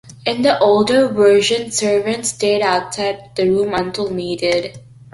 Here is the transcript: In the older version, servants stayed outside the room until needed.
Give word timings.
In 0.25 0.41
the 0.41 0.57
older 0.57 1.09
version, 1.09 1.69
servants 1.71 2.29
stayed 2.29 2.63
outside 2.63 3.29
the 3.35 3.47
room 3.47 3.75
until 3.75 4.09
needed. 4.09 4.79